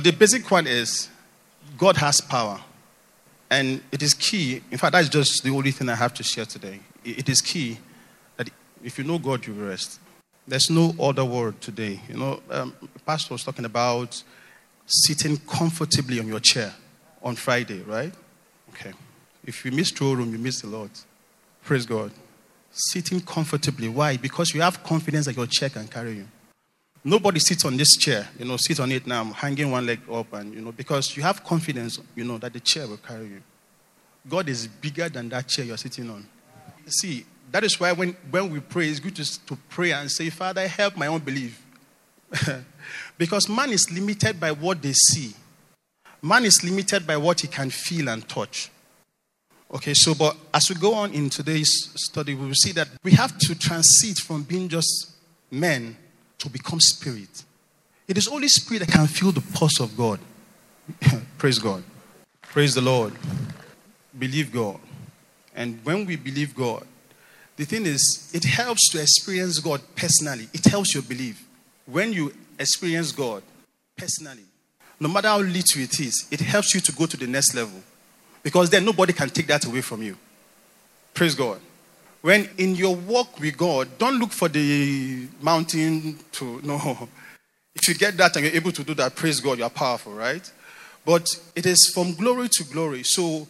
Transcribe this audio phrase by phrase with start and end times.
[0.00, 1.10] But the basic point is
[1.76, 2.58] God has power.
[3.50, 4.62] And it is key.
[4.70, 6.80] In fact, that's just the only thing I have to share today.
[7.04, 7.76] It is key
[8.38, 8.48] that
[8.82, 10.00] if you know God, you rest.
[10.48, 12.00] There's no other word today.
[12.08, 12.74] You know, um,
[13.04, 14.22] Pastor was talking about
[14.86, 16.72] sitting comfortably on your chair
[17.22, 18.14] on Friday, right?
[18.70, 18.94] Okay.
[19.44, 20.92] If you miss throne room, you miss a lot.
[21.62, 22.10] Praise God.
[22.72, 23.90] Sitting comfortably.
[23.90, 24.16] Why?
[24.16, 26.26] Because you have confidence that your chair can carry you.
[27.02, 30.32] Nobody sits on this chair, you know, sit on it now, hanging one leg up,
[30.34, 33.42] and, you know, because you have confidence, you know, that the chair will carry you.
[34.28, 36.26] God is bigger than that chair you're sitting on.
[36.86, 40.28] See, that is why when, when we pray, it's good to, to pray and say,
[40.28, 41.64] Father, help my own belief.
[43.18, 45.32] because man is limited by what they see,
[46.20, 48.70] man is limited by what he can feel and touch.
[49.72, 53.12] Okay, so, but as we go on in today's study, we will see that we
[53.12, 55.12] have to transit from being just
[55.50, 55.96] men
[56.40, 57.44] to become spirit.
[58.08, 60.18] It is only spirit that can feel the pulse of God.
[61.38, 61.84] Praise God.
[62.42, 63.14] Praise the Lord.
[64.18, 64.80] Believe God.
[65.54, 66.84] And when we believe God,
[67.56, 70.48] the thing is, it helps to experience God personally.
[70.52, 71.46] It helps your belief.
[71.86, 73.42] When you experience God
[73.96, 74.44] personally,
[74.98, 77.80] no matter how little it is, it helps you to go to the next level.
[78.42, 80.16] Because then nobody can take that away from you.
[81.14, 81.60] Praise God
[82.22, 87.08] when in your walk with God, don't look for the mountain to no.
[87.72, 90.12] If you get that and you're able to do that, praise God, you are powerful,
[90.12, 90.52] right?
[91.06, 93.04] But it is from glory to glory.
[93.04, 93.46] So,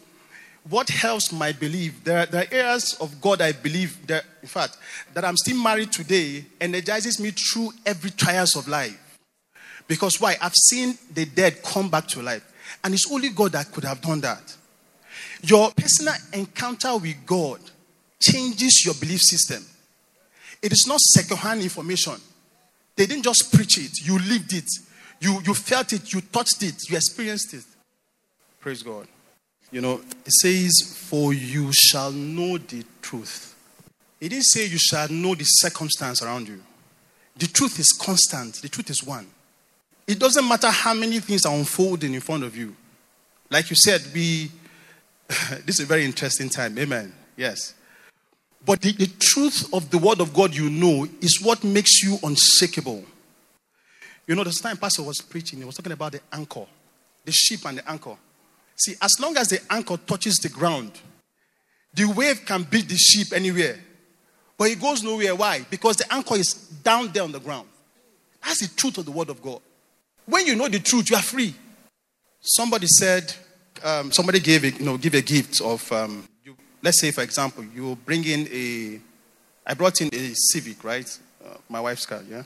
[0.69, 2.03] what helps my belief?
[2.03, 4.77] There are, there are areas of God I believe that, in fact,
[5.15, 9.17] that I'm still married today energizes me through every trials of life.
[9.87, 10.37] Because why?
[10.39, 12.45] I've seen the dead come back to life.
[12.83, 14.55] And it's only God that could have done that.
[15.41, 17.59] Your personal encounter with God
[18.21, 19.65] changes your belief system.
[20.61, 22.13] It is not secondhand information.
[22.95, 24.69] They didn't just preach it, you lived it,
[25.19, 27.63] you, you felt it, you touched it, you experienced it.
[28.59, 29.07] Praise God.
[29.71, 33.55] You know, it says, For you shall know the truth.
[34.19, 36.61] It didn't say you shall know the circumstance around you.
[37.37, 39.27] The truth is constant, the truth is one.
[40.05, 42.75] It doesn't matter how many things are unfolding in front of you.
[43.49, 44.51] Like you said, we
[45.65, 46.77] this is a very interesting time.
[46.77, 47.13] Amen.
[47.37, 47.73] Yes.
[48.65, 52.17] But the, the truth of the word of God you know is what makes you
[52.23, 53.03] unshakable.
[54.27, 56.65] You know, this time Pastor was preaching, he was talking about the anchor,
[57.25, 58.15] the ship and the anchor.
[58.75, 60.91] See, as long as the anchor touches the ground,
[61.93, 63.79] the wave can beat the ship anywhere.
[64.57, 65.35] But it goes nowhere.
[65.35, 65.65] Why?
[65.69, 67.67] Because the anchor is down there on the ground.
[68.43, 69.59] That's the truth of the word of God.
[70.25, 71.53] When you know the truth, you are free.
[72.41, 73.33] Somebody said,
[73.83, 76.27] um, somebody gave a, you know, give a gift of um,
[76.81, 78.99] let's say, for example, you bring in a,
[79.65, 81.19] I brought in a Civic, right?
[81.43, 82.43] Uh, my wife's car, yeah?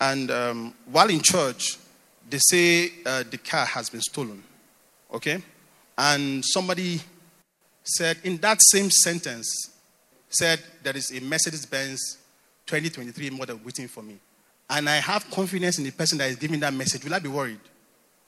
[0.00, 1.78] And um, while in church,
[2.28, 4.42] they say uh, the car has been stolen,
[5.12, 5.42] okay?
[5.96, 7.00] And somebody
[7.84, 9.70] said, in that same sentence,
[10.28, 12.18] said, there is a Mercedes Benz
[12.66, 14.16] 2023 model waiting for me.
[14.68, 17.04] And I have confidence in the person that is giving that message.
[17.04, 17.58] Will I be worried?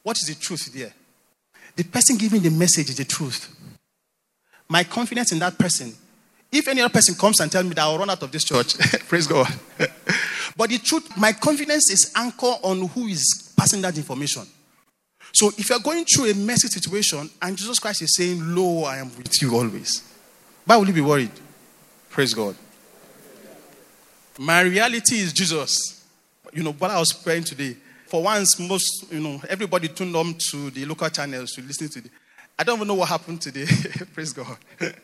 [0.02, 0.92] What is the truth there?
[1.76, 3.56] The person giving the message is the truth
[4.72, 5.92] my confidence in that person.
[6.50, 8.78] If any other person comes and tells me that I'll run out of this church,
[9.08, 9.46] praise God.
[10.56, 14.44] but the truth, my confidence is anchored on who is passing that information.
[15.30, 18.96] So if you're going through a messy situation and Jesus Christ is saying, Lo, I
[18.96, 20.02] am with you always,
[20.64, 21.30] why will you be worried?
[22.08, 22.56] Praise God.
[24.38, 26.02] My reality is Jesus.
[26.52, 27.76] You know, what I was praying today,
[28.06, 32.00] for once, most, you know, everybody tuned on to the local channels to listen to
[32.00, 32.10] the,
[32.62, 33.66] I don't even know what happened today.
[34.14, 34.56] Praise God.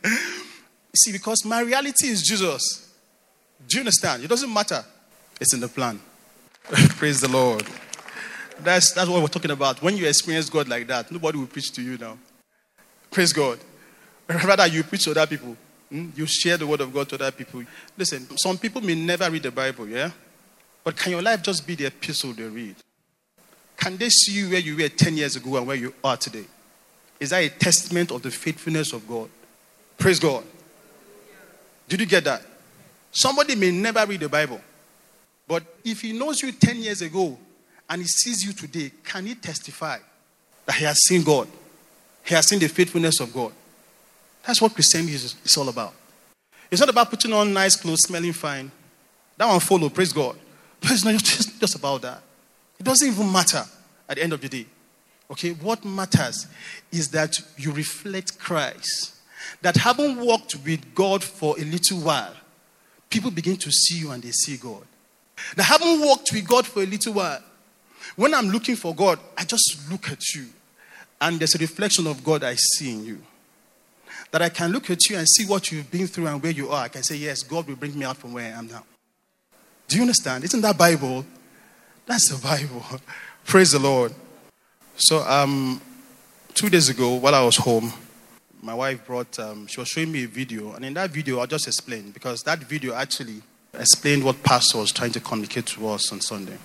[0.94, 2.94] see, because my reality is Jesus.
[3.66, 4.22] Do you understand?
[4.22, 4.84] It doesn't matter.
[5.40, 5.98] It's in the plan.
[6.70, 7.66] Praise the Lord.
[8.60, 9.82] That's, that's what we're talking about.
[9.82, 12.16] When you experience God like that, nobody will preach to you now.
[13.10, 13.58] Praise God.
[14.28, 15.56] Rather, you preach to other people.
[15.88, 16.10] Hmm?
[16.14, 17.64] You share the word of God to other people.
[17.96, 20.12] Listen, some people may never read the Bible, yeah?
[20.84, 22.76] But can your life just be the epistle they read?
[23.76, 26.44] Can they see you where you were 10 years ago and where you are today?
[27.20, 29.28] Is that a testament of the faithfulness of God?
[29.96, 30.44] Praise God.
[31.88, 32.42] Did you get that?
[33.10, 34.60] Somebody may never read the Bible,
[35.46, 37.36] but if he knows you 10 years ago
[37.88, 39.98] and he sees you today, can he testify
[40.66, 41.48] that he has seen God?
[42.24, 43.52] He has seen the faithfulness of God.
[44.46, 45.94] That's what Christianity is, is all about.
[46.70, 48.70] It's not about putting on nice clothes, smelling fine.
[49.38, 50.36] That one follow, praise God.
[50.80, 52.22] But it's not just, just about that.
[52.78, 53.64] It doesn't even matter
[54.08, 54.66] at the end of the day.
[55.30, 56.46] Okay, what matters
[56.90, 59.14] is that you reflect Christ.
[59.62, 62.34] That having walked with God for a little while,
[63.10, 64.84] people begin to see you and they see God.
[65.56, 67.42] That having walked with God for a little while,
[68.16, 70.46] when I'm looking for God, I just look at you
[71.20, 73.18] and there's a reflection of God I see in you.
[74.30, 76.70] That I can look at you and see what you've been through and where you
[76.70, 76.84] are.
[76.84, 78.84] I can say, Yes, God will bring me out from where I am now.
[79.86, 80.44] Do you understand?
[80.44, 81.24] Isn't that Bible?
[82.06, 82.84] That's the Bible.
[83.44, 84.14] Praise the Lord.
[85.00, 85.80] So, um,
[86.54, 87.92] two days ago, while I was home,
[88.60, 90.72] my wife brought, um, she was showing me a video.
[90.72, 93.40] And in that video, I'll just explain because that video actually
[93.74, 96.58] explained what Pastor was trying to communicate to us on Sunday.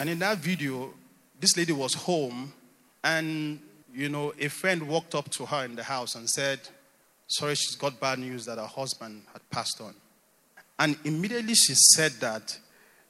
[0.00, 0.92] And in that video,
[1.38, 2.52] this lady was home
[3.04, 3.60] and,
[3.94, 6.58] you know, a friend walked up to her in the house and said,
[7.28, 9.94] Sorry, she's got bad news that her husband had passed on.
[10.80, 12.58] And immediately she said that,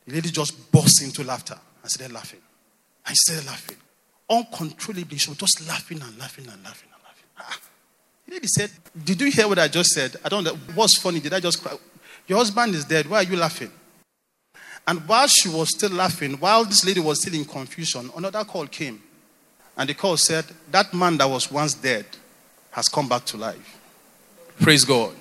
[0.07, 2.41] the lady just burst into laughter and started laughing.
[3.07, 3.79] I started laughing.
[4.31, 7.29] Uncontrollably, she was just laughing and laughing and laughing and laughing.
[7.37, 7.59] Ah.
[8.27, 8.71] The lady said,
[9.05, 10.17] Did you hear what I just said?
[10.25, 10.57] I don't know.
[10.75, 11.19] What's funny?
[11.19, 11.77] Did I just cry?
[12.29, 13.11] Your husband is dead.
[13.11, 13.73] Why are you laughing?
[14.87, 18.67] And while she was still laughing, while this lady was still in confusion, another call
[18.67, 19.03] came.
[19.77, 22.07] And the call said, That man that was once dead
[22.71, 23.79] has come back to life.
[24.61, 25.15] Praise God.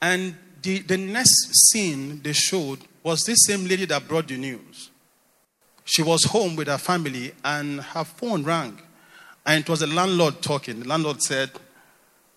[0.00, 4.90] And the, the next scene they showed was this same lady that brought the news.
[5.86, 8.78] She was home with her family and her phone rang.
[9.46, 10.80] And it was the landlord talking.
[10.80, 11.50] The landlord said,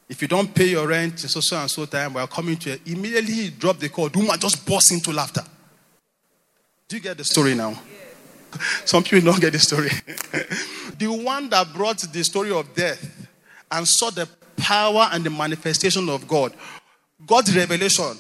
[0.07, 2.57] If you don't pay your rent in so, so and so time, we are coming
[2.57, 2.79] to you.
[2.85, 4.07] Immediately he dropped the call.
[4.07, 5.41] Duma just burst into laughter.
[6.87, 7.73] Do you get the story now?
[8.85, 9.89] Some people don't get the story.
[10.99, 13.27] the one that brought the story of death
[13.71, 16.53] and saw the power and the manifestation of God,
[17.25, 18.15] God's revelation.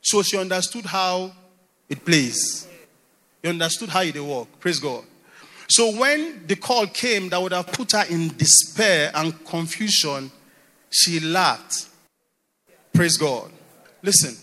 [0.00, 1.30] So she understood how
[1.88, 2.66] it plays.
[3.42, 4.48] You understood how it work.
[4.60, 5.04] Praise God.
[5.68, 10.30] So when the call came that would have put her in despair and confusion,
[10.90, 11.88] she laughed.
[12.92, 13.50] Praise God.
[14.02, 14.36] Listen,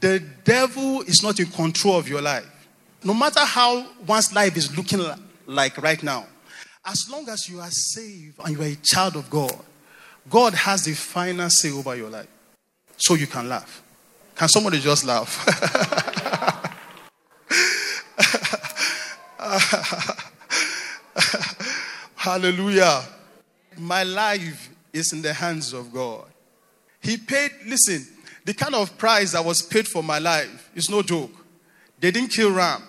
[0.00, 2.46] the devil is not in control of your life.
[3.04, 5.00] No matter how one's life is looking
[5.46, 6.26] like right now,
[6.84, 9.54] as long as you are saved and you are a child of God,
[10.30, 12.28] God has the final say over your life.
[12.96, 13.82] So you can laugh.
[14.34, 16.48] Can somebody just laugh?
[22.16, 23.02] Hallelujah.
[23.78, 26.26] My life is in the hands of God.
[27.00, 28.06] He paid, listen,
[28.44, 31.32] the kind of price that was paid for my life is no joke.
[31.98, 32.82] They didn't kill Ram.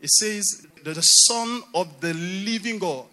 [0.00, 3.06] It says, the son of the living God.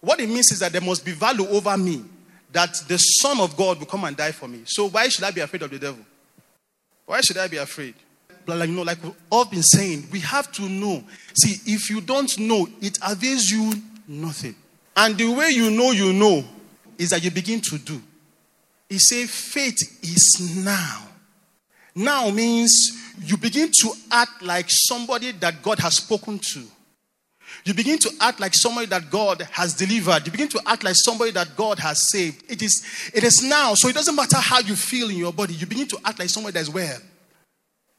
[0.00, 2.04] What it means is that there must be value over me,
[2.52, 4.62] that the Son of God will come and die for me.
[4.66, 6.04] So why should I be afraid of the devil?
[7.06, 7.94] Why should I be afraid?
[8.46, 8.98] Like, you know, like
[9.30, 11.02] all been saying, we have to know.
[11.34, 13.72] See, if you don't know, it avails you
[14.08, 14.54] nothing.
[14.96, 16.44] And the way you know you know
[16.98, 18.00] is that you begin to do.
[18.88, 21.08] He said, faith is now.
[21.94, 22.92] Now means
[23.24, 26.62] you begin to act like somebody that God has spoken to.
[27.64, 30.26] You begin to act like somebody that God has delivered.
[30.26, 32.50] You begin to act like somebody that God has saved.
[32.50, 32.84] It is,
[33.14, 33.74] it is now.
[33.74, 35.54] So it doesn't matter how you feel in your body.
[35.54, 36.98] You begin to act like somebody that is well.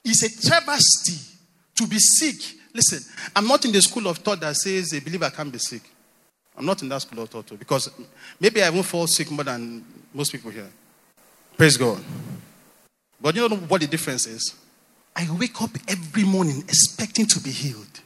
[0.03, 1.37] It's a travesty
[1.75, 2.59] to be sick.
[2.73, 2.99] Listen,
[3.35, 5.83] I'm not in the school of thought that says a believer can't be sick.
[6.57, 7.89] I'm not in that school of thought too, because
[8.39, 9.83] maybe I won't fall sick more than
[10.13, 10.69] most people here.
[11.57, 12.03] Praise God.
[13.19, 14.55] But you know what the difference is?
[15.15, 18.01] I wake up every morning expecting to be healed.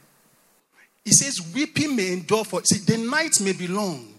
[1.04, 2.62] He says, Weeping may endure for.
[2.64, 4.14] See, the night may be long.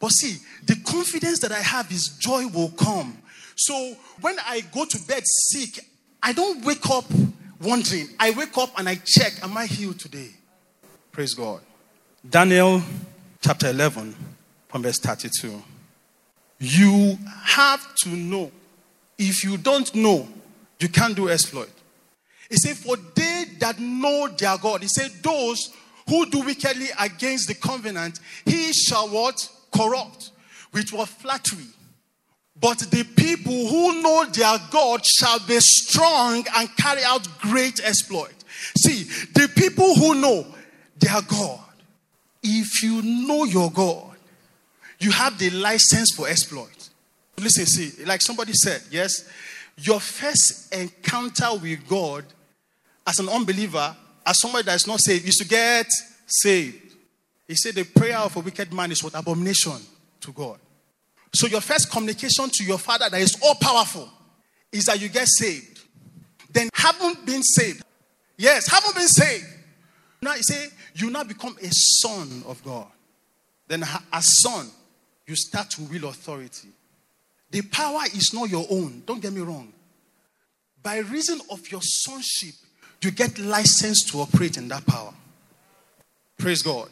[0.00, 3.18] But see, the confidence that I have is joy will come.
[3.56, 5.84] So when I go to bed sick,
[6.22, 7.04] I don't wake up
[7.60, 8.08] wondering.
[8.18, 10.30] I wake up and I check, Am I healed today?
[11.12, 11.60] Praise God.
[12.28, 12.82] Daniel
[13.40, 14.14] chapter 11,
[14.68, 15.62] from verse 32.
[16.60, 18.50] You have to know.
[19.16, 20.28] If you don't know,
[20.78, 21.70] you can't do exploit.
[22.50, 25.70] He said, For they that know their God, he said, those
[26.08, 29.48] who do wickedly against the covenant, he shall what?
[29.70, 30.30] Corrupt,
[30.70, 31.66] which was flattery.
[32.60, 38.34] But the people who know their God shall be strong and carry out great exploit.
[38.76, 40.46] See, the people who know
[40.98, 41.60] their God,
[42.42, 44.16] if you know your God,
[44.98, 46.88] you have the license for exploit.
[47.38, 49.28] Listen, see, like somebody said, yes,
[49.76, 52.24] your first encounter with God
[53.06, 53.94] as an unbeliever,
[54.26, 55.86] as somebody that is not saved, is to get
[56.26, 56.94] saved.
[57.46, 59.78] He said the prayer of a wicked man is what abomination
[60.20, 60.58] to God.
[61.38, 64.10] So your first communication to your father that is all powerful
[64.72, 65.82] is that you get saved.
[66.50, 67.84] Then haven't been saved.
[68.36, 69.46] Yes, haven't been saved.
[70.20, 70.66] Now you say
[70.96, 72.88] you now become a son of God.
[73.68, 74.68] Then as son,
[75.28, 76.70] you start to wield authority.
[77.52, 79.04] The power is not your own.
[79.06, 79.72] Don't get me wrong.
[80.82, 82.56] By reason of your sonship,
[83.00, 85.14] you get license to operate in that power.
[86.36, 86.88] Praise God.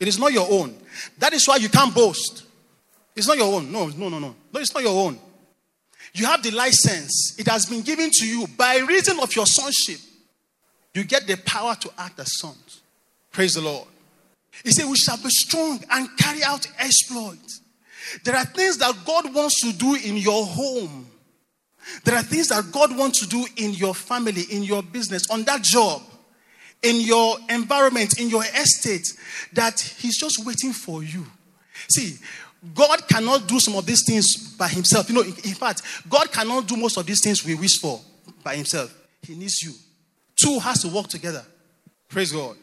[0.00, 0.76] It is not your own.
[1.18, 2.45] That is why you can't boast.
[3.16, 3.72] It's not your own.
[3.72, 4.34] No, no, no, no.
[4.52, 5.18] No, it's not your own.
[6.12, 7.34] You have the license.
[7.38, 10.00] It has been given to you by reason of your sonship.
[10.94, 12.82] You get the power to act as sons.
[13.32, 13.88] Praise the Lord.
[14.64, 17.60] He said, We shall be strong and carry out exploits.
[18.24, 21.06] There are things that God wants to do in your home.
[22.04, 25.44] There are things that God wants to do in your family, in your business, on
[25.44, 26.02] that job,
[26.82, 29.06] in your environment, in your estate,
[29.52, 31.26] that He's just waiting for you.
[31.88, 32.16] See,
[32.74, 35.08] God cannot do some of these things by Himself.
[35.08, 38.00] You know, in, in fact, God cannot do most of these things we wish for
[38.42, 38.94] by Himself.
[39.22, 39.72] He needs you.
[40.36, 41.44] Two has to work together.
[42.08, 42.56] Praise God.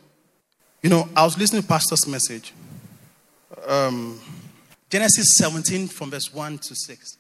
[0.81, 2.53] You know, I was listening to Pastor's message.
[3.67, 4.19] Um,
[4.89, 7.17] Genesis 17 from verse 1 to 6.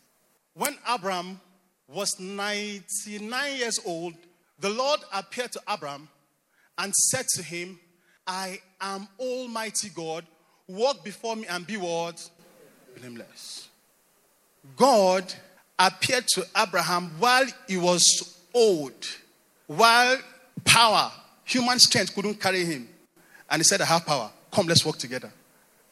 [0.53, 1.39] When Abraham
[1.87, 4.13] was 99 years old,
[4.59, 6.07] the Lord appeared to Abraham
[6.77, 7.79] and said to him,
[8.27, 10.25] I am Almighty God.
[10.67, 12.29] Walk before me and be what?
[12.99, 13.67] Blameless.
[14.75, 15.33] God
[15.77, 18.93] appeared to Abraham while he was old,
[19.67, 20.17] while
[20.63, 21.11] power,
[21.43, 22.87] human strength couldn't carry him.
[23.49, 24.31] And he said, I have power.
[24.51, 25.31] Come, let's work together.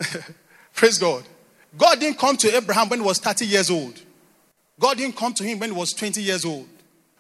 [0.74, 1.24] Praise God.
[1.78, 4.00] God didn't come to Abraham when he was 30 years old.
[4.80, 6.68] God didn't come to him when he was 20 years old.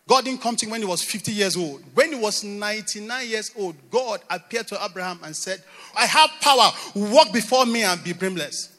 [0.07, 1.83] God didn't come to him when he was 50 years old.
[1.93, 5.63] When he was 99 years old, God appeared to Abraham and said,
[5.95, 6.71] I have power.
[6.95, 8.71] Walk before me and be blameless.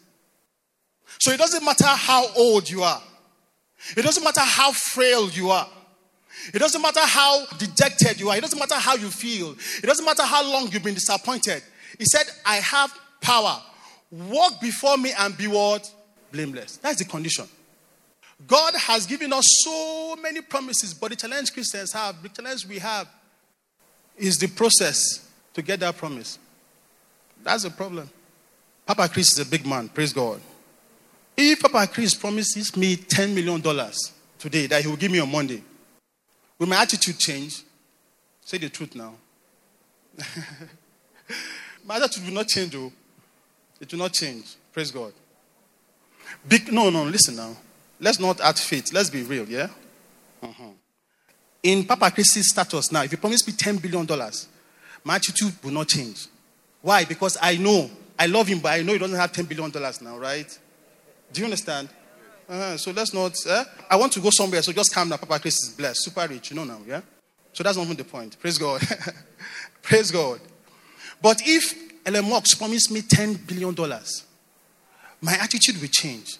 [1.23, 3.01] So it doesn't matter how old you are,
[3.97, 5.69] it doesn't matter how frail you are.
[6.53, 8.37] It doesn't matter how dejected you are.
[8.37, 9.53] It doesn't matter how you feel.
[9.53, 11.63] It doesn't matter how long you've been disappointed.
[11.97, 13.63] He said, I have power.
[14.11, 15.89] Walk before me and be what?
[16.33, 16.79] Blameless.
[16.79, 17.47] That's the condition.
[18.49, 22.81] God has given us so many promises, but the challenge Christians have, the challenge we
[22.81, 23.09] have,
[24.17, 26.41] is the process to get that promise.
[27.45, 28.11] That's the problem.
[28.87, 30.41] Papa Chris is a big man, praise God.
[31.37, 33.63] If Papa Chris promises me $10 million
[34.39, 35.63] today that he will give me on Monday,
[36.59, 37.63] will my attitude change?
[38.45, 39.15] Say the truth now.
[41.85, 42.93] my attitude will not change, though.
[43.81, 44.57] It will not change.
[44.73, 45.13] Praise God.
[46.71, 47.57] No, no, listen now.
[48.01, 48.93] Let's not add faith.
[48.93, 49.69] Let's be real, yeah?
[50.43, 50.65] Uh-huh.
[51.63, 54.07] In Papa Chris's status now, if he promise me $10 billion,
[55.05, 56.27] my attitude will not change.
[56.81, 57.05] Why?
[57.05, 59.73] Because I know, I love him, but I know he doesn't have $10 billion
[60.03, 60.59] now, right?
[61.33, 61.89] Do you understand?
[62.49, 62.77] Uh-huh.
[62.77, 63.65] So let's not, eh?
[63.89, 65.19] I want to go somewhere, so just calm down.
[65.19, 67.01] Papa Chris is blessed, super rich, you know now, yeah?
[67.53, 68.39] So that's not even the point.
[68.39, 68.83] Praise God.
[69.83, 70.41] Praise God.
[71.21, 71.75] But if
[72.05, 73.75] Elon Musk promised me $10 billion,
[75.21, 76.39] my attitude will change.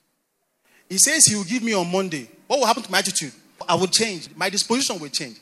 [0.89, 2.29] He says he will give me on Monday.
[2.47, 3.33] What will happen to my attitude?
[3.69, 4.29] I will change.
[4.37, 5.39] My disposition will change.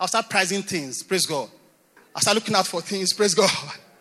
[0.00, 1.02] I'll start pricing things.
[1.02, 1.48] Praise God.
[2.14, 3.12] I'll start looking out for things.
[3.12, 3.50] Praise God.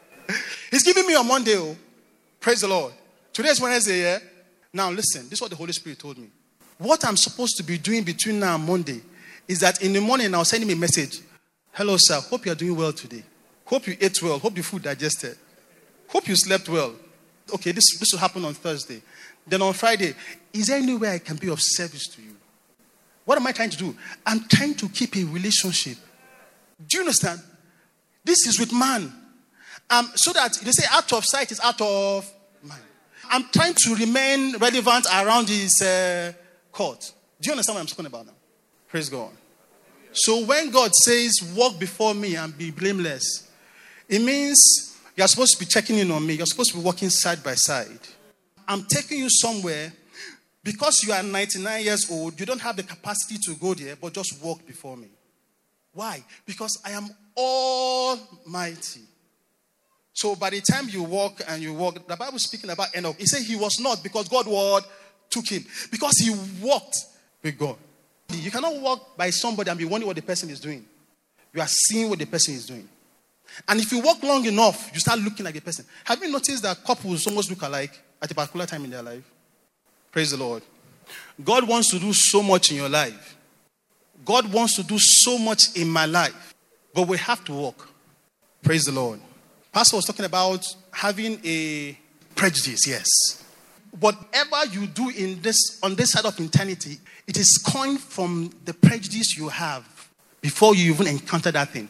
[0.72, 1.58] He's giving me on Monday.
[1.58, 1.76] Oh.
[2.40, 2.94] Praise the Lord.
[3.34, 4.20] Today is Wednesday, yeah?
[4.74, 6.30] Now listen, this is what the Holy Spirit told me.
[6.78, 9.01] What I'm supposed to be doing between now and Monday
[9.48, 11.20] is that in the morning I'll send him a message.
[11.74, 12.20] Hello, sir.
[12.20, 13.24] Hope you are doing well today.
[13.66, 14.40] Hope you ate well.
[14.40, 15.38] Hope the food digested.
[16.08, 16.94] Hope you slept well.
[17.54, 19.01] Okay, this, this will happen on Thursday.
[19.46, 20.13] Then on Friday,
[20.54, 22.36] is there any way I can be of service to you?
[23.25, 23.96] What am I trying to do?
[24.25, 25.98] I'm trying to keep a relationship.
[26.88, 27.42] Do you understand?
[28.24, 29.13] This is with man.
[29.90, 32.32] Um, so that they say out of sight is out of.
[33.30, 36.34] I'm trying to remain relevant around his uh,
[36.72, 37.13] court.
[37.40, 38.34] Do you understand what I'm talking about now?
[38.88, 39.32] Praise God.
[40.13, 43.50] So when God says, Walk before me and be blameless,
[44.10, 46.34] it means you're supposed to be checking in on me.
[46.34, 48.00] You're supposed to be walking side by side.
[48.68, 49.94] I'm taking you somewhere
[50.63, 54.13] because you are 99 years old, you don't have the capacity to go there, but
[54.13, 55.08] just walk before me.
[55.94, 56.24] Why?
[56.46, 59.01] Because I am almighty.
[60.13, 63.15] So by the time you walk and you walk, the Bible is speaking about Enoch.
[63.18, 64.84] He said he was not because God word
[65.30, 65.63] took him.
[65.89, 66.98] Because he walked
[67.41, 67.77] with God.
[68.30, 70.86] You cannot walk by somebody and be wondering what the person is doing.
[71.53, 72.88] You are seeing what the person is doing.
[73.68, 75.86] And if you walk long enough, you start looking like the person.
[76.06, 78.00] Have you noticed that couples almost look alike?
[78.22, 79.24] at a particular time in their life.
[80.12, 80.62] Praise the Lord.
[81.44, 83.36] God wants to do so much in your life.
[84.24, 86.53] God wants to do so much in my life.
[86.94, 87.89] But we have to walk.
[88.62, 89.20] Praise the Lord.
[89.72, 91.98] Pastor was talking about having a
[92.36, 93.08] prejudice, yes.
[94.00, 96.98] Whatever you do in this on this side of eternity,
[97.28, 99.86] it is coined from the prejudice you have
[100.42, 101.90] before you even encounter that thing.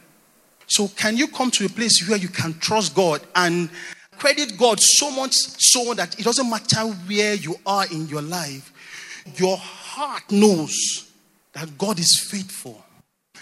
[0.67, 3.69] So can you come to a place where you can trust God and
[4.17, 8.71] credit God so much so that it doesn't matter where you are in your life,
[9.35, 11.11] your heart knows
[11.53, 12.83] that God is faithful.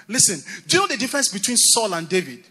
[0.08, 2.46] Listen, do you know the difference between Saul and David?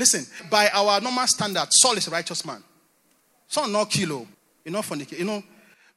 [0.00, 2.64] Listen, by our normal standard, Saul is a righteous man.
[3.46, 4.26] Saul not kilo,
[4.64, 5.42] you know, funny, you know.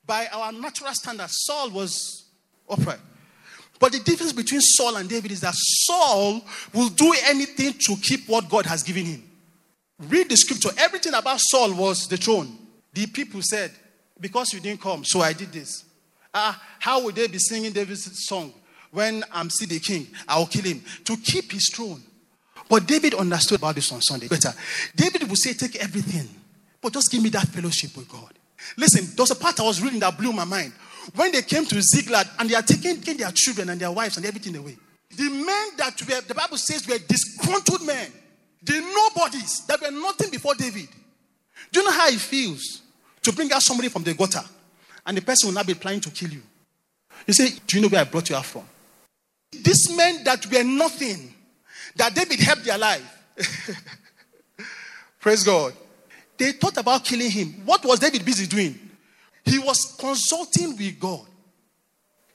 [0.06, 2.26] By our natural standard, Saul was
[2.70, 3.00] upright.
[3.80, 6.42] But the difference between Saul and David is that Saul
[6.74, 9.24] will do anything to keep what God has given him.
[10.10, 10.72] Read the scripture.
[10.78, 12.58] Everything about Saul was the throne.
[12.92, 13.72] The people said,
[14.20, 15.86] Because you didn't come, so I did this.
[16.34, 18.54] Uh, how would they be singing David's song?
[18.92, 20.82] When I'm still the king, I'll kill him.
[21.06, 22.04] To keep his throne.
[22.74, 24.52] But David understood about this on Sunday better.
[24.96, 26.28] David would say, Take everything,
[26.82, 28.34] but just give me that fellowship with God.
[28.76, 30.74] Listen, there was a part I was reading that blew my mind.
[31.14, 34.18] When they came to Ziklag and they are taking, taking their children and their wives
[34.18, 34.76] and everything away.
[35.16, 38.12] The men that were, the Bible says, were disgruntled men.
[38.64, 40.88] The nobodies that were nothing before David.
[41.72, 42.82] Do you know how it feels
[43.22, 44.42] to bring out somebody from the gutter
[45.06, 46.42] and the person will not be planning to kill you?
[47.28, 48.64] You say, Do you know where I brought you out from?
[49.52, 51.33] These men that were nothing,
[51.96, 53.24] that David helped their life.
[55.20, 55.74] Praise God.
[56.38, 57.66] They thought about killing him.
[57.66, 58.78] What was David busy doing?
[59.46, 61.26] He was consulting with God.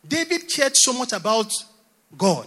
[0.06, 1.52] David cared so much about
[2.16, 2.46] God,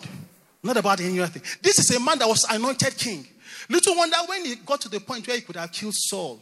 [0.63, 1.43] not about any other thing.
[1.61, 3.27] This is a man that was anointed king.
[3.69, 6.41] Little wonder when he got to the point where he could have killed Saul,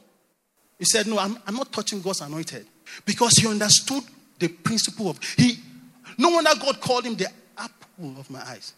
[0.77, 2.65] he said, No, I'm, I'm not touching God's anointed.
[3.05, 4.03] Because he understood
[4.39, 5.57] the principle of he
[6.17, 8.73] no wonder God called him the apple of my eyes.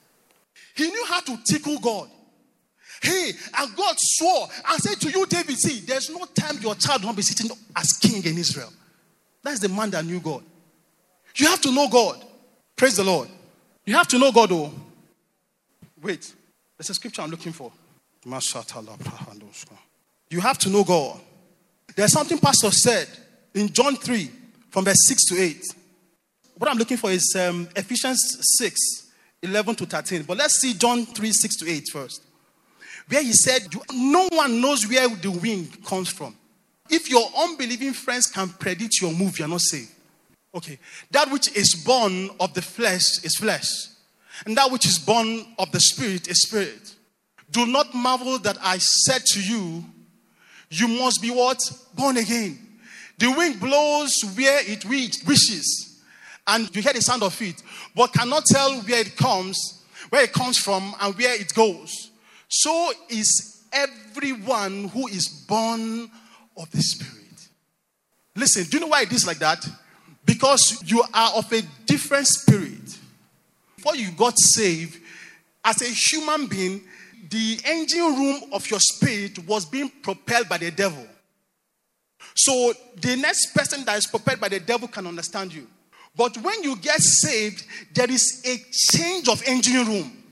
[0.75, 2.09] He knew how to tickle God.
[3.01, 7.03] Hey, and God swore and said to you, David, see, there's no time your child
[7.03, 8.71] won't be sitting as king in Israel.
[9.43, 10.43] That's the man that knew God.
[11.35, 12.23] You have to know God.
[12.75, 13.27] Praise the Lord.
[13.85, 14.71] You have to know God, oh.
[16.01, 16.33] Wait,
[16.77, 17.71] there's a scripture I'm looking for.
[20.29, 21.19] You have to know God.
[21.95, 23.07] There's something Pastor said
[23.53, 24.29] in John 3
[24.69, 25.63] from verse 6 to 8.
[26.57, 29.10] What I'm looking for is um, Ephesians 6
[29.43, 30.23] 11 to 13.
[30.23, 32.23] But let's see John 3 6 to 8 first.
[33.07, 36.35] Where he said, No one knows where the wind comes from.
[36.89, 39.93] If your unbelieving friends can predict your move, you're not safe.
[40.53, 40.77] Okay.
[41.11, 43.69] That which is born of the flesh is flesh,
[44.45, 46.95] and that which is born of the spirit is spirit.
[47.49, 49.83] Do not marvel that I said to you,
[50.69, 51.59] You must be what?
[51.95, 52.59] Born again.
[53.17, 55.90] The wind blows where it wishes,
[56.51, 57.61] and you hear the sound of it,
[57.95, 62.11] but cannot tell where it comes, where it comes from, and where it goes.
[62.47, 66.09] So is everyone who is born
[66.57, 67.17] of the Spirit.
[68.35, 69.65] Listen, do you know why it is like that?
[70.25, 72.97] Because you are of a different spirit.
[73.75, 74.99] Before you got saved,
[75.63, 76.81] as a human being,
[77.29, 81.05] the engine room of your spirit was being propelled by the devil.
[82.35, 85.67] So the next person that is propelled by the devil can understand you.
[86.15, 88.57] But when you get saved, there is a
[88.97, 90.23] change of engine room.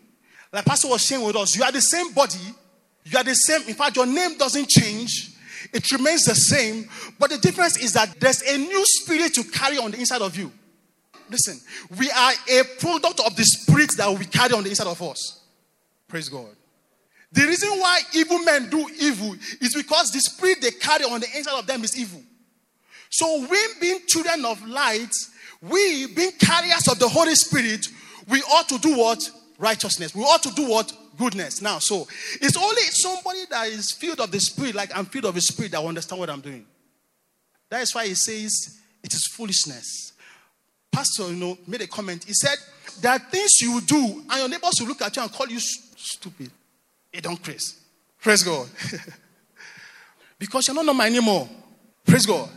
[0.52, 2.40] Like Pastor was saying with us, you are the same body,
[3.06, 3.62] you are the same.
[3.68, 5.32] In fact, your name doesn't change,
[5.74, 6.90] it remains the same.
[7.18, 10.36] But the difference is that there's a new spirit to carry on the inside of
[10.36, 10.52] you.
[11.30, 11.60] Listen,
[11.98, 15.44] we are a product of the spirit that we carry on the inside of us.
[16.08, 16.48] Praise God.
[17.32, 21.28] The reason why evil men do evil is because the spirit they carry on the
[21.38, 22.22] inside of them is evil.
[23.12, 25.12] So, we being children of light,
[25.62, 27.88] we being carriers of the Holy Spirit,
[28.28, 29.30] we ought to do what?
[29.58, 30.16] Righteousness.
[30.16, 30.92] We ought to do what?
[31.18, 31.62] Goodness.
[31.62, 32.08] Now, so
[32.42, 35.74] it's only somebody that is filled of the Spirit, like I'm filled of the Spirit,
[35.74, 36.66] that will understand what I'm doing.
[37.70, 40.14] That is why he says it is foolishness.
[40.92, 42.24] Pastor, you know, made a comment.
[42.24, 42.58] He said,
[43.02, 45.60] There are things you do, and your neighbors will look at you and call you
[45.60, 46.52] stupid.
[47.12, 47.80] You don't praise.
[48.22, 48.68] Praise God.
[50.40, 51.50] because you're not normal anymore.
[52.06, 52.50] Praise God.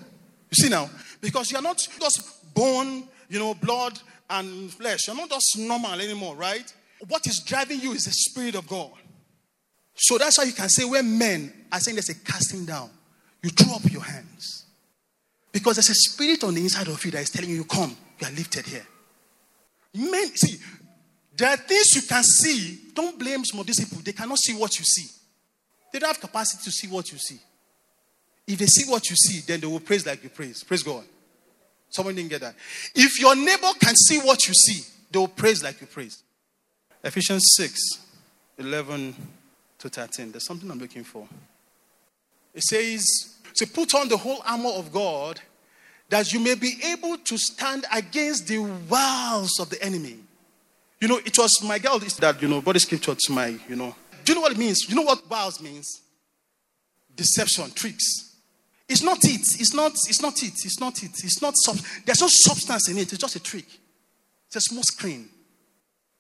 [0.50, 0.88] You see now?
[1.20, 3.98] Because you're not just born, you know, blood
[4.30, 5.06] and flesh.
[5.06, 6.72] You're not just normal anymore, right?
[7.08, 8.92] What is driving you is the Spirit of God.
[9.94, 12.90] So that's why you can say when men are saying there's a casting down,
[13.42, 14.64] you throw up your hands.
[15.52, 18.26] Because there's a spirit on the inside of you that is telling you, come, you
[18.26, 18.86] are lifted here.
[19.94, 20.58] Men, see,
[21.36, 22.78] there are things you can see.
[22.94, 24.02] Don't blame some of these people.
[24.02, 25.08] They cannot see what you see.
[25.92, 27.38] They don't have capacity to see what you see.
[28.46, 30.64] If they see what you see, then they will praise like you praise.
[30.64, 31.04] Praise God.
[31.92, 32.54] Someone didn't get that.
[32.94, 36.22] If your neighbor can see what you see, they will praise like you praise.
[37.04, 37.78] Ephesians 6
[38.58, 39.14] 11
[39.78, 40.30] to 13.
[40.30, 41.26] There's something I'm looking for.
[42.54, 43.06] It says,
[43.54, 45.40] to put on the whole armor of God
[46.08, 50.16] that you may be able to stand against the wiles of the enemy.
[51.00, 53.94] You know, it was my girl that, you know, body scripture to my, you know.
[54.24, 54.88] Do you know what it means?
[54.88, 56.00] You know what wiles means?
[57.16, 58.31] Deception, tricks.
[58.92, 59.40] It's not it.
[59.58, 60.52] It's not, it's not it.
[60.52, 61.24] It's not it.
[61.24, 63.10] It's not sub- there's no substance in it.
[63.10, 63.64] It's just a trick.
[64.48, 65.30] It's a small screen.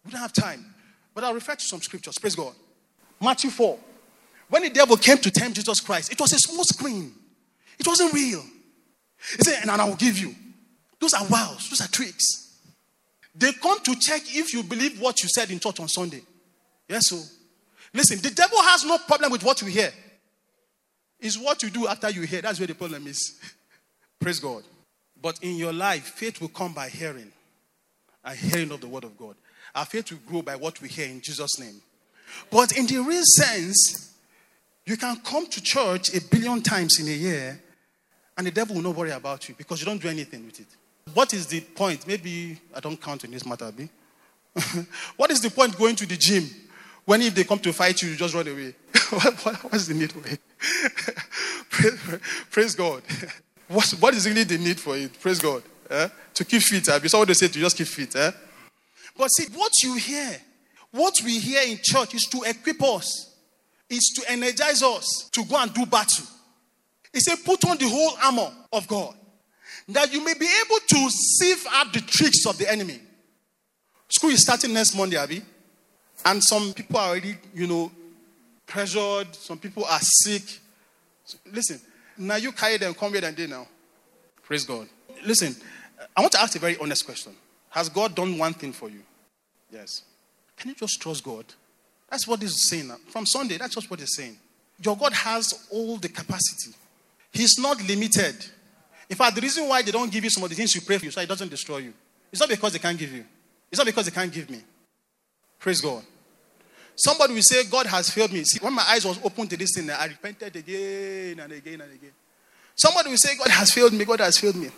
[0.06, 0.74] We don't have time.
[1.14, 2.18] But I'll refer to some scriptures.
[2.18, 2.54] Praise God.
[3.20, 3.78] Matthew 4.
[4.48, 7.12] When the devil came to tempt Jesus Christ, it was a small screen.
[7.78, 8.42] It wasn't real.
[9.36, 10.34] He said, and I will give you.
[10.98, 12.56] Those are wiles, those are tricks.
[13.34, 16.22] They come to check if you believe what you said in church on Sunday.
[16.88, 17.16] Yes, so
[17.92, 19.92] listen, the devil has no problem with what you hear.
[21.22, 22.42] It's what you do after you hear.
[22.42, 23.40] That's where the problem is.
[24.20, 24.64] Praise God.
[25.20, 27.30] But in your life, faith will come by hearing,
[28.24, 29.36] and hearing of the word of God.
[29.74, 31.80] Our faith will grow by what we hear in Jesus' name.
[32.50, 34.14] But in the real sense,
[34.84, 37.62] you can come to church a billion times in a year
[38.36, 40.66] and the devil will not worry about you because you don't do anything with it.
[41.14, 42.06] What is the point?
[42.06, 43.88] Maybe I don't count in this matter, B.
[45.16, 46.48] what is the point going to the gym
[47.04, 48.74] when if they come to fight you, you just run away?
[49.10, 50.40] What's the need for it?
[51.70, 53.02] praise, praise, God.
[53.68, 55.18] What's, what is really the need for it?
[55.20, 55.62] Praise God.
[55.90, 56.08] Eh?
[56.34, 56.88] To keep fit.
[56.88, 56.98] Eh?
[57.08, 58.14] Someone they say to just keep fit.
[58.14, 58.30] Eh?
[59.16, 60.36] But see, what you hear,
[60.90, 63.34] what we hear in church is to equip us,
[63.88, 66.26] is to energize us to go and do battle.
[67.12, 69.14] He said, Put on the whole armor of God
[69.88, 73.00] that you may be able to sieve out the tricks of the enemy.
[74.08, 75.42] School is starting next Monday, Abby.
[76.24, 77.90] And some people are already, you know,
[78.66, 79.34] pressured.
[79.34, 80.42] Some people are sick.
[81.24, 81.80] So, listen,
[82.16, 83.66] now you carry them, come here and day now.
[84.42, 84.88] Praise God.
[85.24, 85.54] Listen,
[86.16, 87.32] I want to ask a very honest question.
[87.70, 89.00] Has God done one thing for you?
[89.70, 90.02] Yes.
[90.56, 91.44] Can you just trust God?
[92.10, 92.90] That's what this is saying.
[93.08, 94.36] From Sunday, that's just what he's saying.
[94.84, 96.76] Your God has all the capacity.
[97.32, 98.36] He's not limited.
[99.08, 100.98] In fact, the reason why they don't give you some of the things you pray
[100.98, 101.94] for, so it doesn't destroy you.
[102.30, 103.24] It's not because they can't give you.
[103.70, 104.60] It's not because they can't give me.
[105.58, 106.02] Praise God.
[106.96, 108.44] Somebody will say, God has failed me.
[108.44, 111.92] See, when my eyes was open to this thing, I repented again and again and
[111.92, 112.12] again.
[112.74, 114.04] Somebody will say, God has failed me.
[114.04, 114.68] God has failed me.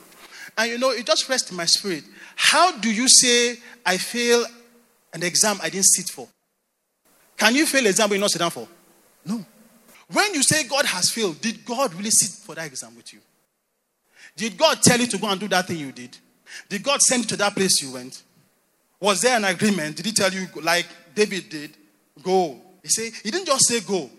[0.56, 2.04] And you know, it just rests in my spirit.
[2.36, 4.44] How do you say, I fail
[5.12, 6.28] an exam I didn't sit for?
[7.36, 8.68] Can you fail an exam you not sit down for?
[9.24, 9.44] No.
[10.12, 13.20] When you say God has failed, did God really sit for that exam with you?
[14.36, 16.16] Did God tell you to go and do that thing you did?
[16.68, 18.22] Did God send you to that place you went?
[19.00, 19.96] Was there an agreement?
[19.96, 21.76] Did he tell you, like David did,
[22.22, 22.60] go?
[22.82, 24.10] He said, he didn't just say go.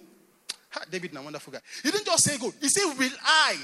[0.92, 1.60] David, a wonderful guy.
[1.84, 2.54] He didn't just say go.
[2.60, 3.56] He said, will I?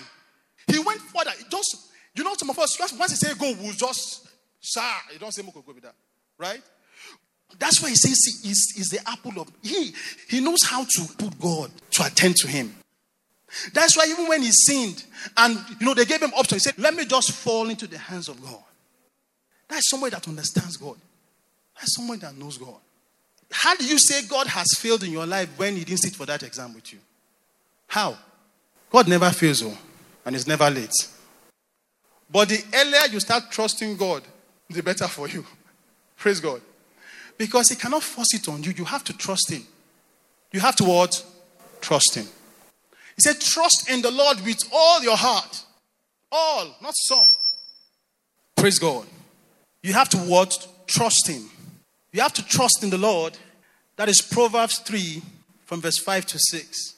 [0.68, 1.32] He went further.
[1.38, 4.28] He just, you know, some of us, once he say go, we'll just,
[4.62, 5.96] sir, you don't say go with that.
[6.38, 6.62] Right?
[7.60, 9.94] That's why he says he's, he's the apple of he
[10.30, 12.74] he knows how to put God to attend to him.
[13.74, 15.04] That's why even when he sinned
[15.36, 17.98] and you know they gave him option, he said, Let me just fall into the
[17.98, 18.64] hands of God.
[19.68, 20.98] That's someone that understands God.
[21.76, 22.80] That's someone that knows God.
[23.52, 26.26] How do you say God has failed in your life when he didn't sit for
[26.26, 27.00] that exam with you?
[27.88, 28.18] How?
[28.90, 29.78] God never fails, oh,
[30.26, 30.94] and is never late.
[32.32, 34.24] But the earlier you start trusting God,
[34.70, 35.46] the better for you.
[36.18, 36.62] Praise God.
[37.38, 38.72] Because he cannot force it on you.
[38.72, 39.64] You have to trust him.
[40.52, 41.24] You have to what?
[41.82, 42.26] Trust him.
[43.16, 45.64] He said, Trust in the Lord with all your heart.
[46.32, 47.28] All, not some.
[48.56, 49.06] Praise God.
[49.84, 50.68] You have to what?
[50.88, 51.50] Trust him.
[52.12, 53.38] You have to trust in the Lord.
[53.96, 55.22] That is Proverbs 3
[55.66, 56.96] from verse 5 to 6.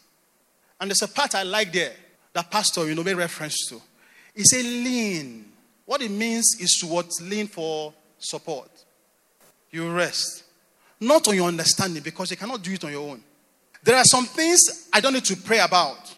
[0.79, 1.93] And there's a part I like there
[2.33, 3.81] that Pastor, you know, made reference to.
[4.35, 5.45] He said, lean.
[5.85, 7.11] What it means is to what?
[7.21, 8.69] Lean for support
[9.73, 10.43] you rest.
[10.99, 13.21] Not on your understanding, because you cannot do it on your own.
[13.83, 16.15] There are some things I don't need to pray about,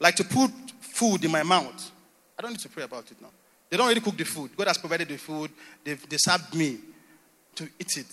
[0.00, 1.90] like to put food in my mouth.
[2.38, 3.28] I don't need to pray about it now.
[3.68, 4.56] They don't really cook the food.
[4.56, 5.50] God has provided the food.
[5.84, 6.78] They've, they served me
[7.56, 8.06] to eat it.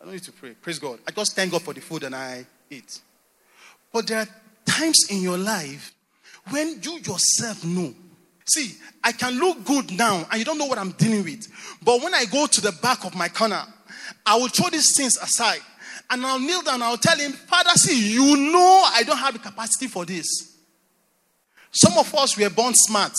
[0.00, 0.50] I don't need to pray.
[0.50, 0.98] Praise God.
[1.06, 3.00] I just thank God for the food and I eat.
[3.92, 4.28] But there are
[4.64, 5.92] times in your life
[6.50, 7.92] when you yourself know.
[8.46, 11.48] See, I can look good now and you don't know what I'm dealing with.
[11.82, 13.62] But when I go to the back of my corner
[14.24, 15.60] I will throw these things aside
[16.10, 16.82] and I'll kneel down.
[16.82, 20.56] I'll tell him, Father, see, you know I don't have the capacity for this.
[21.70, 23.12] Some of us were born smart.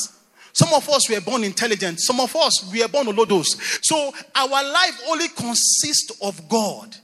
[0.53, 1.99] Some of us were born intelligent.
[1.99, 3.47] Some of us we are born olodos.
[3.83, 6.95] So our life only consists of God.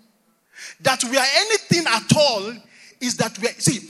[0.81, 2.53] That we are anything at all
[2.99, 3.53] is that we are.
[3.53, 3.89] See,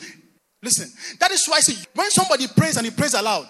[0.62, 0.90] listen.
[1.20, 3.48] That is why see when somebody prays and he prays aloud,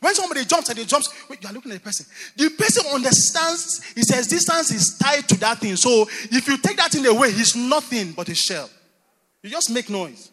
[0.00, 2.06] When somebody jumps and he jumps, wait, you are looking at the person.
[2.36, 5.76] The person understands, he says, distance is tied to that thing.
[5.76, 8.70] So if you take that thing away, he's nothing but a shell.
[9.42, 10.30] You just make noise.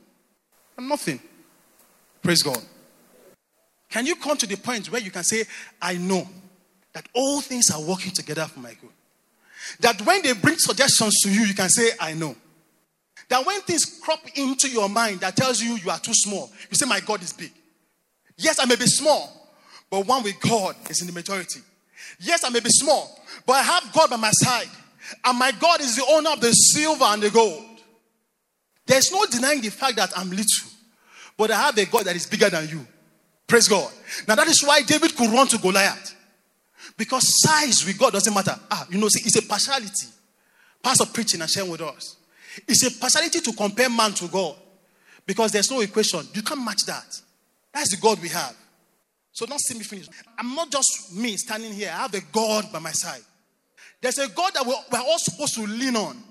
[0.78, 1.20] I'm nothing.
[2.22, 2.60] Praise God.
[3.92, 5.44] Can you come to the point where you can say,
[5.82, 6.28] I know
[6.94, 8.90] that all things are working together for my good?
[9.82, 12.36] That when they bring suggestions to you, you can say, I know.
[13.28, 16.76] That when things crop into your mind that tells you you are too small, you
[16.76, 17.52] say, My God is big.
[18.38, 19.52] Yes, I may be small,
[19.90, 21.60] but one with God is in the majority.
[22.20, 24.68] Yes, I may be small, but I have God by my side,
[25.24, 27.64] and my God is the owner of the silver and the gold.
[28.86, 30.70] There's no denying the fact that I'm little,
[31.38, 32.86] but I have a God that is bigger than you.
[33.52, 33.92] Praise God.
[34.30, 36.16] Now, that is why David could run to Goliath.
[36.96, 38.56] Because size with God doesn't matter.
[38.72, 40.08] Ah, you know, see, it's a partiality.
[40.82, 42.16] Pastor preaching and sharing with us.
[42.66, 44.56] It's a partiality to compare man to God.
[45.26, 46.22] Because there's no equation.
[46.34, 47.22] You can't match that.
[47.74, 48.56] That's the God we have.
[49.34, 50.08] So don't see me finish.
[50.38, 51.92] I'm not just me standing here.
[51.94, 53.20] I have a God by my side.
[54.00, 56.24] There's a God that we're, we're all supposed to lean on.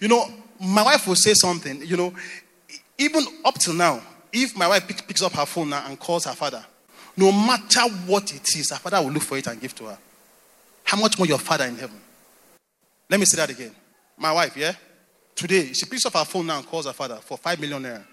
[0.00, 0.24] You know,
[0.60, 2.14] my wife will say something, you know,
[2.96, 4.00] even up till now,
[4.32, 6.64] if my wife pick, picks up her phone now and calls her father,
[7.16, 9.98] no matter what it is, her father will look for it and give to her.
[10.84, 12.00] How much more your father in heaven?
[13.10, 13.74] Let me say that again.
[14.16, 14.72] My wife, yeah?
[15.34, 18.04] Today, she picks up her phone now and calls her father for five million naira.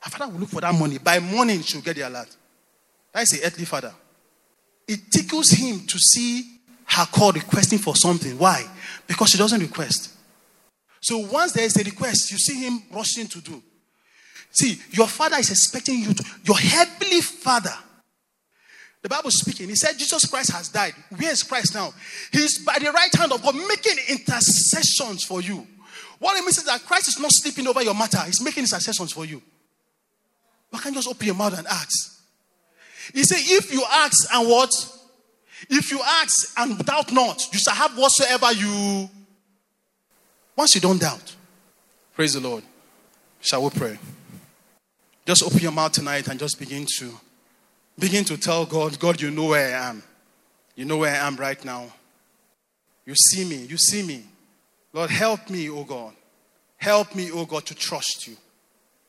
[0.00, 0.98] Her father will look for that money.
[0.98, 2.28] By morning, she'll get the alert.
[3.12, 3.92] That is a earthly father.
[4.86, 8.38] It tickles him to see her call requesting for something.
[8.38, 8.64] Why?
[9.06, 10.14] Because she doesn't request.
[11.00, 13.62] So once there is a request, you see him rushing to do.
[14.50, 17.74] See, your father is expecting you to, your heavenly father.
[19.02, 20.92] The Bible is speaking, he said Jesus Christ has died.
[21.16, 21.94] Where is Christ now?
[22.32, 25.66] He's by the right hand of God making intercessions for you.
[26.18, 29.12] What it means is that Christ is not sleeping over your matter, he's making intercessions
[29.12, 29.40] for you.
[30.68, 32.22] Why can't you just open your mouth and ask?
[33.14, 34.70] He said, If you ask and what?
[35.68, 39.08] If you ask and doubt not, you shall have whatsoever you.
[40.56, 41.34] Once you don't doubt,
[42.14, 42.64] praise the Lord.
[43.40, 43.98] Shall we pray?
[45.30, 47.08] Just open your mouth tonight and just begin to
[47.96, 50.02] begin to tell God, God, you know where I am.
[50.74, 51.86] You know where I am right now.
[53.06, 53.64] You see me.
[53.64, 54.24] You see me.
[54.92, 56.14] Lord, help me, oh God.
[56.78, 58.36] Help me, oh God, to trust you.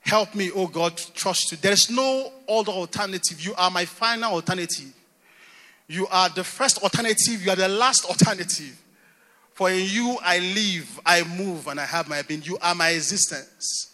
[0.01, 1.57] Help me, oh God, to trust you.
[1.60, 3.43] There's no other alternative.
[3.43, 4.93] You are my final alternative.
[5.88, 7.43] You are the first alternative.
[7.43, 8.79] You are the last alternative.
[9.53, 12.43] For in you I live, I move, and I have my being.
[12.43, 13.90] You are my existence.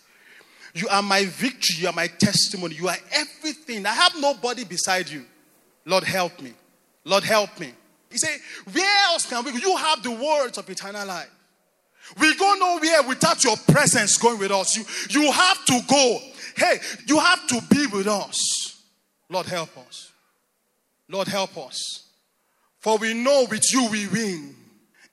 [0.78, 1.82] You are my victory.
[1.82, 2.76] You are my testimony.
[2.76, 3.86] You are everything.
[3.86, 5.26] I have nobody beside you.
[5.86, 6.54] Lord, help me.
[7.04, 7.74] Lord, help me.
[8.12, 8.38] He said,
[8.72, 9.58] Where else can we go?
[9.58, 11.30] You have the words of eternal life.
[12.20, 14.78] We go nowhere without your presence going with us.
[14.78, 16.20] You, you have to go.
[16.56, 18.84] Hey, you have to be with us.
[19.30, 20.12] Lord, help us.
[21.10, 22.04] Lord, help us.
[22.80, 24.56] For we know with you we win.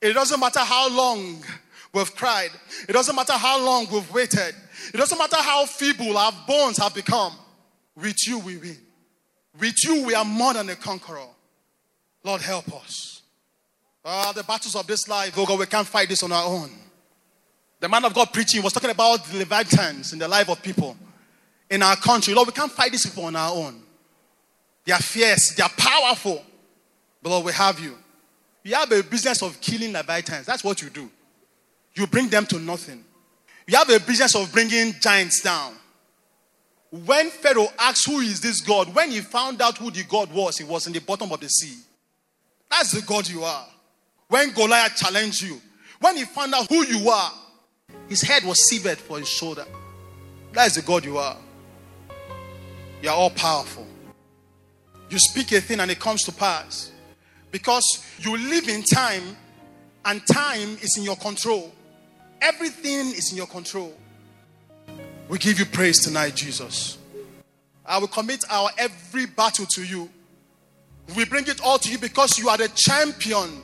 [0.01, 1.43] It doesn't matter how long
[1.95, 2.51] we've cried,
[2.89, 4.55] it doesn't matter how long we've waited,
[4.93, 7.33] it doesn't matter how feeble our bones have become.
[7.97, 8.79] With you we win.
[9.59, 11.27] With you we are more than a conqueror.
[12.25, 13.23] Lord, help us.
[14.05, 16.71] Ah, the battles of this life, oh God, we can't fight this on our own.
[17.81, 20.97] The man of God preaching was talking about the Leviathan in the life of people
[21.71, 22.35] in our country.
[22.35, 23.83] Lord, we can't fight these people on our own.
[24.85, 26.43] They are fierce, they are powerful.
[27.23, 27.97] But Lord, we have you.
[28.63, 30.47] You have a business of killing Leviathans.
[30.47, 31.11] That's what you do.
[31.95, 33.05] You bring them to nothing.
[33.67, 35.75] You have a business of bringing giants down.
[36.91, 38.95] When Pharaoh asked, Who is this God?
[38.95, 41.49] When he found out who the God was, he was in the bottom of the
[41.49, 41.79] sea.
[42.71, 43.67] That's the God you are.
[44.29, 45.61] When Goliath challenged you,
[46.01, 47.33] when he found out who you are,
[48.09, 49.65] his head was severed for his shoulder.
[50.53, 51.37] That is the God you are.
[53.03, 53.87] You are all powerful.
[55.11, 56.93] You speak a thing and it comes to pass.
[57.51, 59.37] Because you live in time
[60.05, 61.73] and time is in your control.
[62.45, 63.95] Everything is in your control.
[65.29, 66.99] We give you praise tonight, Jesus.
[67.87, 70.11] I will commit our every battle to you.
[71.17, 73.63] We bring it all to you because you are the champion.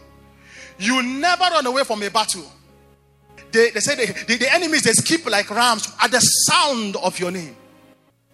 [0.79, 2.51] You never run away from a battle.
[3.53, 7.19] They, they say the, the, the enemies they skip like rams at the sound of
[7.19, 7.57] your name.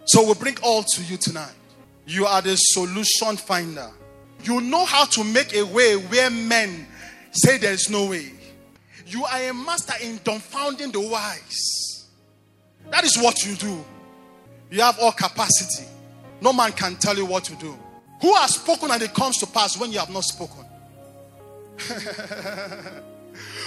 [0.04, 1.54] So we bring all to you tonight.
[2.06, 3.90] You are the solution finder.
[4.44, 6.86] You know how to make a way where men
[7.32, 8.30] say there is no way.
[9.06, 12.06] You are a master in dumbfounding the wise.
[12.90, 13.84] That is what you do.
[14.70, 15.86] You have all capacity.
[16.40, 17.78] No man can tell you what to do.
[18.20, 20.64] Who has spoken and it comes to pass when you have not spoken?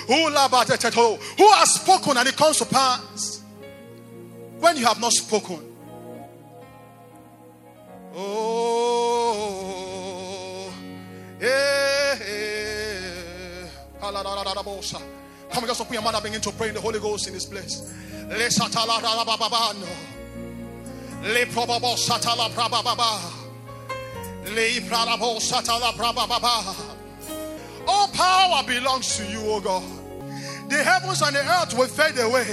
[0.07, 3.41] Who has spoken and it comes to pass
[4.59, 5.63] when you have not spoken?
[8.15, 8.33] Oh,
[11.39, 11.45] eh.
[11.45, 12.49] eh.
[15.51, 17.33] Come on, just open your mouth and begin to pray in the Holy Ghost in
[17.33, 17.91] this place.
[21.21, 23.19] Le probabo satala brabababa.
[24.45, 26.75] Le brababo satala brabababa.
[27.87, 29.83] All power belongs to you, O God.
[30.69, 32.45] The heavens and the earth will fade away.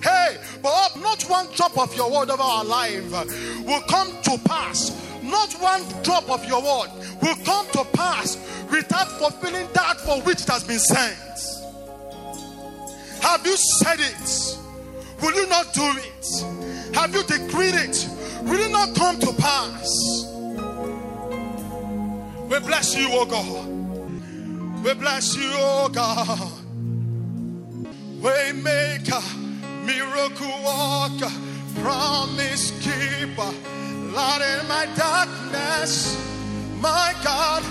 [0.00, 3.10] Hey, but not one drop of your word over our life
[3.64, 4.92] will come to pass.
[5.22, 8.36] Not one drop of your word will come to pass
[8.70, 11.16] without fulfilling that for which it has been sent.
[13.24, 14.58] Have you said it?
[15.22, 16.94] Will you not do it?
[16.94, 18.06] Have you decreed it?
[18.42, 19.88] Will it not come to pass?
[22.50, 24.84] We bless you, oh God.
[24.84, 26.52] We bless you, oh God.
[28.20, 29.24] Waymaker,
[29.86, 31.32] miracle worker,
[31.80, 33.52] promise keeper,
[34.12, 36.14] light in my darkness.
[36.78, 37.62] My God,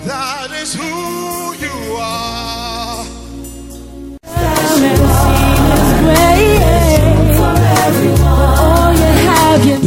[0.00, 2.75] that is who you are.